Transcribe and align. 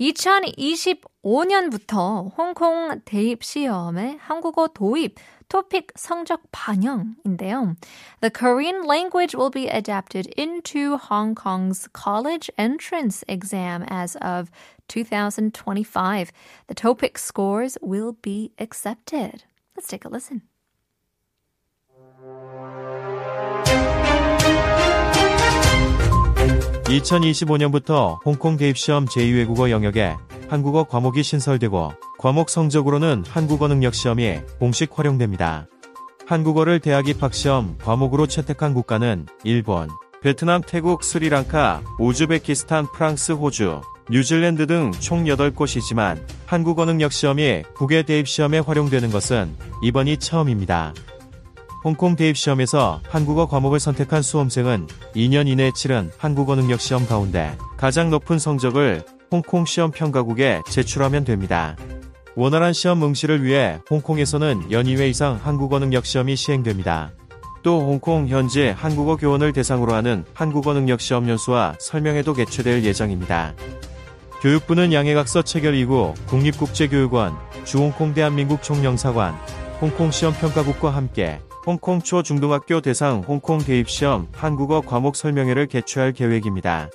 2025년부터 0.00 2.36
홍콩 2.36 3.00
대입 3.04 3.44
시험에 3.44 4.18
한국어 4.20 4.68
도입 4.68 5.16
토픽 5.48 5.92
성적 5.96 6.42
반영인데요. 6.50 7.76
The 8.20 8.30
Korean 8.30 8.86
language 8.86 9.36
will 9.36 9.50
be 9.50 9.68
adapted 9.68 10.26
into 10.36 10.96
Hong 10.96 11.34
Kong's 11.34 11.88
college 11.92 12.50
entrance 12.58 13.24
exam 13.28 13.84
as 13.88 14.16
of 14.16 14.50
2025. 14.88 16.32
The 16.66 16.74
TOPIK 16.74 17.18
scores 17.18 17.78
will 17.80 18.16
be 18.20 18.52
accepted. 18.58 19.44
Let's 19.76 19.88
take 19.88 20.04
a 20.04 20.08
listen. 20.08 20.42
2025년부터 26.98 28.18
홍콩 28.24 28.56
대입시험 28.56 29.06
제2외국어 29.06 29.70
영역에 29.70 30.14
한국어 30.48 30.84
과목이 30.84 31.22
신설되고 31.22 31.92
과목 32.18 32.48
성적으로는 32.50 33.24
한국어 33.28 33.68
능력 33.68 33.94
시험이 33.94 34.38
공식 34.58 34.96
활용됩니다. 34.98 35.66
한국어를 36.26 36.80
대학 36.80 37.08
입학시험 37.08 37.76
과목으로 37.78 38.26
채택한 38.26 38.72
국가는 38.74 39.26
일본, 39.42 39.88
베트남, 40.22 40.62
태국, 40.62 41.04
스리랑카, 41.04 41.82
우즈베키스탄, 41.98 42.86
프랑스, 42.92 43.32
호주, 43.32 43.82
뉴질랜드 44.10 44.66
등 44.66 44.92
총 45.00 45.24
8곳이지만 45.24 46.22
한국어 46.46 46.84
능력 46.84 47.12
시험이 47.12 47.62
국외 47.74 48.02
대입 48.02 48.28
시험에 48.28 48.58
활용되는 48.58 49.10
것은 49.10 49.54
이번이 49.82 50.18
처음입니다. 50.18 50.94
홍콩 51.84 52.16
대입 52.16 52.34
시험에서 52.34 53.02
한국어 53.10 53.46
과목을 53.46 53.78
선택한 53.78 54.22
수험생은 54.22 54.86
2년 55.14 55.46
이내에 55.46 55.70
치른 55.74 56.10
한국어 56.16 56.56
능력 56.56 56.80
시험 56.80 57.06
가운데 57.06 57.54
가장 57.76 58.08
높은 58.08 58.38
성적을 58.38 59.04
홍콩 59.30 59.66
시험 59.66 59.90
평가국에 59.90 60.62
제출하면 60.66 61.24
됩니다. 61.24 61.76
원활한 62.36 62.72
시험 62.72 63.02
응시를 63.04 63.44
위해 63.44 63.78
홍콩에서는 63.90 64.72
연 64.72 64.86
2회 64.86 65.10
이상 65.10 65.38
한국어 65.42 65.78
능력 65.78 66.06
시험이 66.06 66.36
시행됩니다. 66.36 67.12
또 67.62 67.80
홍콩 67.80 68.28
현지 68.28 68.68
한국어 68.68 69.16
교원을 69.16 69.52
대상으로 69.52 69.92
하는 69.92 70.24
한국어 70.32 70.72
능력 70.72 71.02
시험 71.02 71.28
연수와 71.28 71.74
설명회도 71.78 72.32
개최될 72.32 72.82
예정입니다. 72.82 73.54
교육부는 74.40 74.94
양해각서 74.94 75.42
체결 75.42 75.74
이후 75.74 76.14
국립국제교육원, 76.28 77.36
주홍콩 77.64 78.14
대한민국 78.14 78.62
총영사관, 78.62 79.34
홍콩 79.82 80.10
시험평가국과 80.10 80.90
함께 80.90 81.40
홍콩 81.66 82.00
초중등학교 82.00 82.80
대상 82.80 83.24
홍콩 83.26 83.58
대입시험 83.58 84.28
한국어 84.32 84.82
과목 84.82 85.16
설명회를 85.16 85.66
개최할 85.66 86.12
계획입니다. 86.12 86.90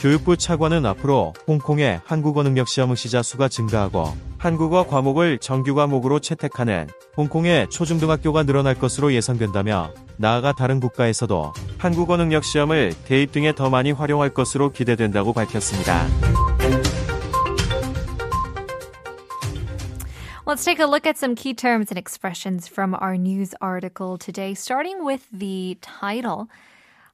교육부 0.00 0.36
차관은 0.36 0.84
앞으로 0.84 1.32
홍콩의 1.46 2.00
한국어 2.04 2.42
능력 2.42 2.68
시험 2.68 2.90
응시자 2.90 3.22
수가 3.22 3.48
증가하고 3.48 4.12
한국어 4.38 4.86
과목을 4.86 5.38
정규 5.38 5.74
과목으로 5.74 6.18
채택하는 6.18 6.88
홍콩의 7.16 7.70
초중등학교가 7.70 8.42
늘어날 8.42 8.74
것으로 8.74 9.12
예상된다며 9.14 9.92
나아가 10.16 10.52
다른 10.52 10.80
국가에서도 10.80 11.52
한국어 11.78 12.16
능력 12.16 12.44
시험을 12.44 12.92
대입 13.06 13.32
등에 13.32 13.54
더 13.54 13.70
많이 13.70 13.92
활용할 13.92 14.30
것으로 14.30 14.70
기대된다고 14.70 15.32
밝혔습니다. 15.32 16.06
Let's 20.45 20.65
take 20.65 20.79
a 20.79 20.85
look 20.85 21.05
at 21.05 21.17
some 21.17 21.35
key 21.35 21.53
terms 21.53 21.91
and 21.91 21.97
expressions 21.97 22.67
from 22.67 22.95
our 22.95 23.15
news 23.15 23.53
article 23.61 24.17
today, 24.17 24.53
starting 24.53 25.05
with 25.05 25.27
the 25.31 25.77
title. 25.81 26.49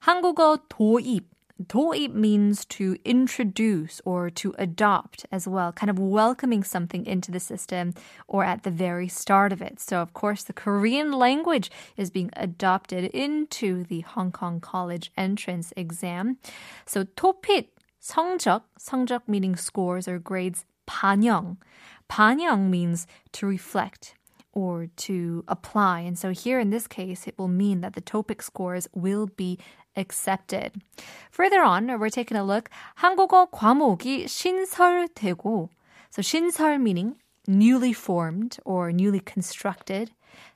한국어 0.06 0.60
도입. 0.70 1.24
도입 1.68 2.14
means 2.14 2.66
to 2.66 2.98
introduce 3.04 4.00
or 4.06 4.30
to 4.30 4.54
adopt 4.60 5.26
as 5.32 5.48
well, 5.48 5.72
kind 5.72 5.90
of 5.90 5.98
welcoming 5.98 6.64
something 6.64 7.06
into 7.06 7.32
the 7.32 7.40
system 7.40 7.94
or 8.28 8.44
at 8.44 8.64
the 8.64 8.72
very 8.72 9.08
start 9.08 9.52
of 9.52 9.62
it. 9.62 9.80
So, 9.80 10.00
of 10.00 10.14
course, 10.14 10.44
the 10.44 10.54
Korean 10.54 11.12
language 11.12 11.72
is 11.98 12.12
being 12.12 12.30
adopted 12.36 13.06
into 13.06 13.84
the 13.84 14.02
Hong 14.02 14.32
Kong 14.32 14.60
College 14.60 15.12
entrance 15.18 15.74
exam. 15.76 16.38
So, 16.86 17.04
토픽, 17.04 17.70
성적, 18.00 18.62
성적 18.80 19.22
meaning 19.28 19.56
scores 19.56 20.08
or 20.08 20.20
grades, 20.20 20.64
반영. 20.93 21.57
반영 22.09 22.69
means 22.69 23.07
to 23.33 23.47
reflect 23.47 24.15
or 24.53 24.89
to 25.09 25.45
apply. 25.49 26.01
And 26.01 26.19
so 26.19 26.31
here 26.31 26.61
in 26.61 26.71
this 26.71 26.87
case, 26.87 27.27
it 27.27 27.35
will 27.39 27.49
mean 27.49 27.81
that 27.81 27.95
the 27.95 28.03
TOPIK 28.03 28.43
scores 28.43 28.87
will 28.93 29.27
be 29.27 29.59
accepted. 29.97 30.83
Further 31.31 31.63
on, 31.63 31.99
we're 31.99 32.11
taking 32.11 32.37
a 32.37 32.45
look. 32.45 32.69
한국어 33.01 33.49
과목이 33.51 34.27
신설되고 34.27 35.69
So 36.11 36.21
신설 36.21 36.79
meaning 36.79 37.17
newly 37.47 37.95
formed 37.95 38.59
or 38.67 38.93
newly 38.93 39.21
constructed. 39.21 40.11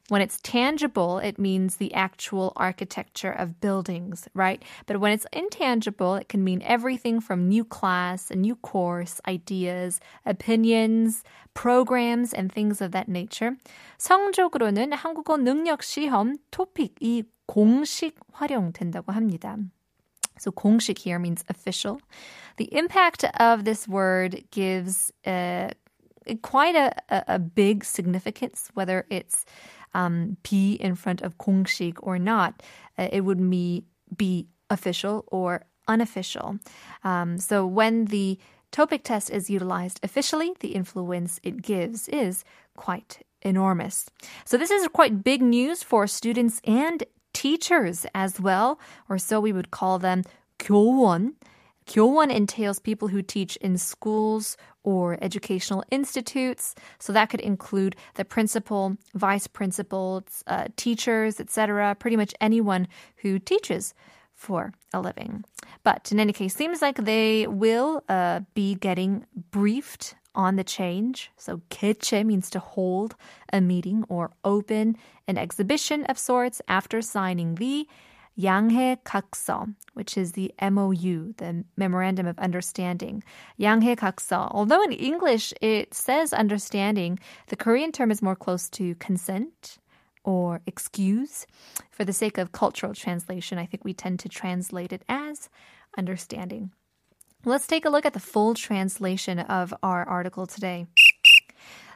When 0.09 0.21
it's 0.21 0.39
tangible, 0.43 1.19
it 1.19 1.39
means 1.39 1.77
the 1.77 1.93
actual 1.93 2.51
architecture 2.57 3.31
of 3.31 3.61
buildings, 3.61 4.27
right? 4.33 4.61
But 4.85 4.99
when 4.99 5.13
it's 5.13 5.25
intangible, 5.31 6.15
it 6.15 6.27
can 6.27 6.43
mean 6.43 6.61
everything 6.65 7.21
from 7.21 7.47
new 7.47 7.63
class, 7.63 8.29
a 8.29 8.35
new 8.35 8.55
course, 8.55 9.21
ideas, 9.25 10.01
opinions, 10.25 11.23
programs, 11.53 12.33
and 12.33 12.51
things 12.51 12.81
of 12.81 12.91
that 12.91 13.07
nature. 13.07 13.55
성적으로는 13.97 14.91
한국어 14.91 15.37
능력 15.37 15.81
시험 15.81 16.35
토픽이 16.51 17.23
공식 17.47 18.19
활용된다고 18.33 19.13
합니다. 19.13 19.57
So 20.37 20.51
공식 20.51 20.97
here 20.97 21.19
means 21.19 21.45
official. 21.49 22.01
The 22.57 22.73
impact 22.75 23.23
of 23.39 23.63
this 23.63 23.87
word 23.87 24.43
gives 24.51 25.11
uh, 25.25 25.69
quite 26.41 26.75
a, 26.75 26.93
a, 27.09 27.23
a 27.35 27.39
big 27.39 27.83
significance, 27.85 28.69
whether 28.73 29.05
it's 29.09 29.45
um, 29.96 30.36
be 30.44 30.74
in 30.74 30.94
front 30.94 31.22
of 31.22 31.38
공식 31.38 31.96
or 32.02 32.18
not. 32.18 32.62
Uh, 32.98 33.08
it 33.10 33.22
would 33.22 33.40
be, 33.50 33.84
be 34.14 34.46
official 34.68 35.24
or 35.28 35.64
unofficial. 35.88 36.58
Um, 37.02 37.38
so 37.38 37.66
when 37.66 38.06
the 38.06 38.38
TOPIK 38.72 39.02
test 39.04 39.30
is 39.30 39.48
utilized 39.48 39.98
officially, 40.02 40.52
the 40.60 40.74
influence 40.74 41.40
it 41.42 41.62
gives 41.62 42.08
is 42.08 42.44
quite 42.76 43.24
enormous. 43.42 44.06
So 44.44 44.58
this 44.58 44.70
is 44.70 44.86
quite 44.88 45.24
big 45.24 45.40
news 45.40 45.82
for 45.82 46.06
students 46.06 46.60
and 46.64 47.04
teachers 47.32 48.06
as 48.14 48.40
well, 48.40 48.78
or 49.08 49.18
so 49.18 49.40
we 49.40 49.52
would 49.52 49.70
call 49.70 49.98
them 49.98 50.24
교원. 50.58 51.34
교원 51.86 52.30
entails 52.30 52.80
people 52.80 53.08
who 53.08 53.22
teach 53.22 53.56
in 53.62 53.78
schools 53.78 54.56
or 54.86 55.18
educational 55.20 55.84
institutes. 55.90 56.74
So 57.00 57.12
that 57.12 57.28
could 57.28 57.40
include 57.40 57.96
the 58.14 58.24
principal, 58.24 58.96
vice 59.14 59.48
principals, 59.48 60.44
uh, 60.46 60.68
teachers, 60.76 61.40
etc. 61.40 61.96
Pretty 61.96 62.16
much 62.16 62.32
anyone 62.40 62.86
who 63.16 63.40
teaches 63.40 63.92
for 64.32 64.72
a 64.94 65.00
living. 65.00 65.44
But 65.82 66.12
in 66.12 66.20
any 66.20 66.32
case, 66.32 66.54
seems 66.54 66.80
like 66.80 66.96
they 66.96 67.48
will 67.48 68.04
uh, 68.08 68.40
be 68.54 68.76
getting 68.76 69.26
briefed 69.50 70.14
on 70.36 70.54
the 70.54 70.64
change. 70.64 71.32
So 71.36 71.62
개최 71.70 72.24
means 72.24 72.48
to 72.50 72.60
hold 72.60 73.16
a 73.52 73.60
meeting 73.60 74.04
or 74.08 74.30
open 74.44 74.96
an 75.26 75.36
exhibition 75.36 76.04
of 76.04 76.16
sorts 76.18 76.62
after 76.68 77.02
signing 77.02 77.56
the 77.56 77.88
Yanghe 78.38 78.98
Kakso, 79.02 79.74
which 79.94 80.18
is 80.18 80.32
the 80.32 80.52
MOU, 80.60 81.32
the 81.38 81.64
Memorandum 81.76 82.26
of 82.26 82.38
Understanding. 82.38 83.22
Yanghe 83.58 83.96
Kakso. 83.96 84.48
Although 84.50 84.82
in 84.82 84.92
English 84.92 85.54
it 85.60 85.94
says 85.94 86.32
understanding, 86.32 87.18
the 87.48 87.56
Korean 87.56 87.92
term 87.92 88.10
is 88.10 88.22
more 88.22 88.36
close 88.36 88.68
to 88.70 88.94
consent 88.96 89.78
or 90.22 90.60
excuse. 90.66 91.46
For 91.90 92.04
the 92.04 92.12
sake 92.12 92.36
of 92.36 92.52
cultural 92.52 92.94
translation, 92.94 93.58
I 93.58 93.66
think 93.66 93.84
we 93.84 93.94
tend 93.94 94.20
to 94.20 94.28
translate 94.28 94.92
it 94.92 95.02
as 95.08 95.48
understanding. 95.96 96.72
Let's 97.44 97.66
take 97.66 97.84
a 97.84 97.90
look 97.90 98.04
at 98.04 98.12
the 98.12 98.20
full 98.20 98.54
translation 98.54 99.38
of 99.38 99.72
our 99.82 100.06
article 100.06 100.46
today. 100.46 100.86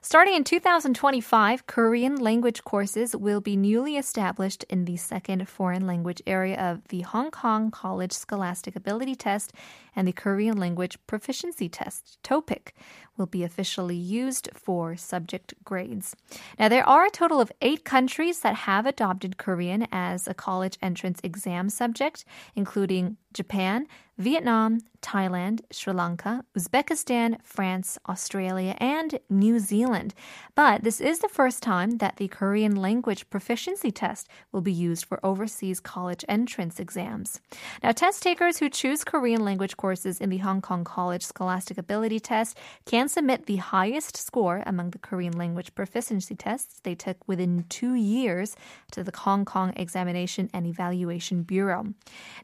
Starting 0.02 0.34
in 0.34 0.44
2025, 0.44 1.66
Korean 1.66 2.16
language 2.16 2.64
courses 2.64 3.14
will 3.14 3.42
be 3.42 3.54
newly 3.54 3.98
established 3.98 4.64
in 4.70 4.86
the 4.86 4.96
second 4.96 5.46
foreign 5.46 5.86
language 5.86 6.22
area 6.26 6.58
of 6.58 6.88
the 6.88 7.02
Hong 7.02 7.30
Kong 7.30 7.70
College 7.70 8.12
Scholastic 8.12 8.74
Ability 8.74 9.14
Test 9.14 9.52
and 9.94 10.08
the 10.08 10.12
Korean 10.12 10.56
Language 10.56 10.96
Proficiency 11.06 11.68
Test, 11.68 12.18
TOPIK, 12.22 12.72
will 13.18 13.26
be 13.26 13.44
officially 13.44 13.94
used 13.94 14.48
for 14.54 14.96
subject 14.96 15.52
grades. 15.64 16.16
Now, 16.58 16.68
there 16.68 16.88
are 16.88 17.04
a 17.04 17.10
total 17.10 17.38
of 17.38 17.52
eight 17.60 17.84
countries 17.84 18.40
that 18.40 18.54
have 18.54 18.86
adopted 18.86 19.36
Korean 19.36 19.86
as 19.92 20.26
a 20.26 20.32
college 20.32 20.78
entrance 20.80 21.20
exam 21.22 21.68
subject, 21.68 22.24
including 22.56 23.18
Japan, 23.34 23.86
Vietnam, 24.20 24.80
Thailand, 25.00 25.62
Sri 25.70 25.94
Lanka, 25.94 26.44
Uzbekistan, 26.56 27.38
France, 27.42 27.98
Australia, 28.06 28.76
and 28.78 29.18
New 29.30 29.58
Zealand. 29.58 30.14
But 30.54 30.84
this 30.84 31.00
is 31.00 31.20
the 31.20 31.28
first 31.28 31.62
time 31.62 31.98
that 31.98 32.16
the 32.16 32.28
Korean 32.28 32.76
language 32.76 33.30
proficiency 33.30 33.90
test 33.90 34.28
will 34.52 34.60
be 34.60 34.72
used 34.72 35.06
for 35.06 35.18
overseas 35.24 35.80
college 35.80 36.22
entrance 36.28 36.78
exams. 36.78 37.40
Now, 37.82 37.92
test 37.92 38.22
takers 38.22 38.58
who 38.58 38.68
choose 38.68 39.04
Korean 39.04 39.42
language 39.42 39.78
courses 39.78 40.20
in 40.20 40.28
the 40.28 40.38
Hong 40.38 40.60
Kong 40.60 40.84
College 40.84 41.24
Scholastic 41.24 41.78
Ability 41.78 42.20
Test 42.20 42.58
can 42.84 43.08
submit 43.08 43.46
the 43.46 43.56
highest 43.56 44.18
score 44.18 44.62
among 44.66 44.90
the 44.90 44.98
Korean 44.98 45.36
language 45.36 45.74
proficiency 45.74 46.34
tests 46.34 46.80
they 46.82 46.94
took 46.94 47.26
within 47.26 47.64
two 47.70 47.94
years 47.94 48.54
to 48.92 49.02
the 49.02 49.16
Hong 49.16 49.46
Kong 49.46 49.72
Examination 49.76 50.50
and 50.52 50.66
Evaluation 50.66 51.42
Bureau. 51.42 51.86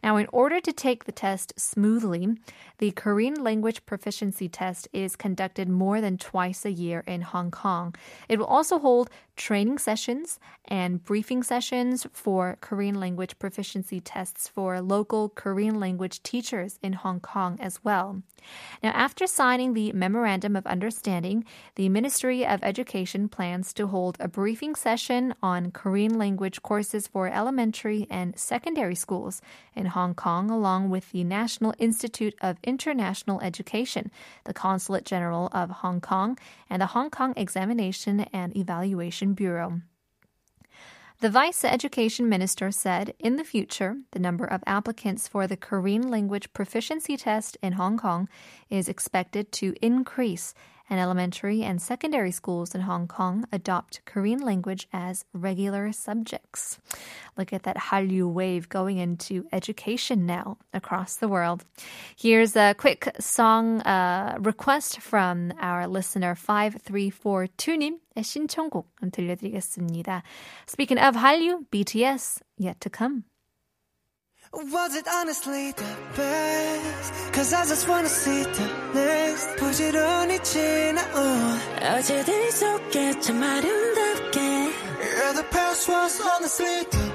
Now, 0.02 0.16
in 0.16 0.26
order 0.32 0.58
to 0.60 0.72
take 0.72 1.04
the 1.04 1.12
test 1.12 1.52
smoothly, 1.66 2.36
the 2.78 2.92
Korean 2.92 3.42
language 3.42 3.84
proficiency 3.86 4.48
test 4.48 4.88
is 4.92 5.16
conducted 5.16 5.68
more 5.68 6.00
than 6.00 6.18
twice 6.18 6.64
a 6.64 6.70
year 6.70 7.02
in 7.06 7.22
Hong 7.22 7.50
Kong. 7.50 7.94
It 8.28 8.38
will 8.38 8.46
also 8.46 8.78
hold 8.78 9.10
training 9.36 9.78
sessions 9.78 10.40
and 10.64 11.04
briefing 11.04 11.42
sessions 11.42 12.06
for 12.12 12.56
Korean 12.60 12.98
language 12.98 13.38
proficiency 13.38 14.00
tests 14.00 14.48
for 14.48 14.80
local 14.80 15.28
Korean 15.28 15.78
language 15.78 16.22
teachers 16.22 16.78
in 16.82 16.94
Hong 16.94 17.20
Kong 17.20 17.58
as 17.60 17.84
well. 17.84 18.22
Now, 18.82 18.90
after 18.90 19.26
signing 19.26 19.74
the 19.74 19.92
Memorandum 19.92 20.56
of 20.56 20.66
Understanding, 20.66 21.44
the 21.74 21.88
Ministry 21.88 22.46
of 22.46 22.62
Education 22.62 23.28
plans 23.28 23.72
to 23.74 23.88
hold 23.88 24.16
a 24.20 24.28
briefing 24.28 24.74
session 24.74 25.34
on 25.42 25.70
Korean 25.70 26.18
language 26.18 26.62
courses 26.62 27.06
for 27.06 27.28
elementary 27.28 28.06
and 28.10 28.38
secondary 28.38 28.94
schools 28.94 29.40
in 29.74 29.86
Hong 29.86 30.14
Kong, 30.14 30.50
along 30.50 30.90
with 30.90 31.10
the 31.12 31.24
National 31.24 31.74
Institute 31.78 32.34
of 32.40 32.58
International 32.62 33.40
Education, 33.40 34.10
the 34.44 34.54
Consulate 34.54 35.04
General 35.04 35.48
of 35.52 35.70
Hong 35.70 36.00
Kong, 36.00 36.38
and 36.70 36.82
the 36.82 36.86
Hong 36.86 37.10
Kong 37.10 37.34
Examination 37.36 38.20
and 38.32 38.56
Evaluation 38.56 39.25
Bureau. 39.34 39.80
The 41.20 41.30
Vice 41.30 41.64
Education 41.64 42.28
Minister 42.28 42.70
said 42.70 43.14
in 43.18 43.36
the 43.36 43.44
future, 43.44 43.96
the 44.10 44.18
number 44.18 44.44
of 44.44 44.62
applicants 44.66 45.26
for 45.26 45.46
the 45.46 45.56
Korean 45.56 46.10
language 46.10 46.52
proficiency 46.52 47.16
test 47.16 47.56
in 47.62 47.72
Hong 47.72 47.96
Kong 47.96 48.28
is 48.68 48.88
expected 48.88 49.50
to 49.52 49.74
increase 49.80 50.52
and 50.88 51.00
elementary 51.00 51.62
and 51.62 51.82
secondary 51.82 52.30
schools 52.30 52.74
in 52.74 52.82
Hong 52.82 53.08
Kong 53.08 53.44
adopt 53.52 54.04
Korean 54.04 54.40
language 54.40 54.86
as 54.92 55.24
regular 55.32 55.90
subjects. 55.92 56.78
Look 57.36 57.52
at 57.52 57.64
that 57.64 57.76
Hallyu 57.76 58.30
wave 58.32 58.68
going 58.68 58.98
into 58.98 59.46
education 59.52 60.26
now 60.26 60.58
across 60.72 61.16
the 61.16 61.28
world. 61.28 61.64
Here's 62.16 62.56
a 62.56 62.74
quick 62.74 63.10
song 63.18 63.80
uh, 63.82 64.36
request 64.40 65.00
from 65.00 65.52
our 65.60 65.88
listener 65.88 66.34
5342님. 66.34 67.94
신청곡 68.21 68.93
들려드리겠습니다. 69.11 70.23
Speaking 70.67 70.99
of 71.03 71.17
Hallyu, 71.17 71.65
BTS, 71.71 72.41
yet 72.59 72.79
to 72.79 72.89
come. 72.89 73.23
Was 74.53 74.95
it 74.95 75.07
honestly 75.07 75.71
the 75.71 75.95
best? 76.17 77.13
Cause 77.31 77.53
I 77.53 77.65
just 77.65 77.87
wanna 77.87 78.09
see 78.09 78.43
the 78.43 78.67
next 78.93 79.55
부지런히 79.55 80.43
지나온 80.43 81.57
어제들 81.81 82.51
속에 82.51 83.19
참 83.21 83.41
아름답게 83.41 84.39
Yeah, 84.41 85.33
the 85.33 85.43
past 85.49 85.87
was 85.89 86.21
honestly 86.21 86.83
the 86.91 86.97
best 86.99 87.14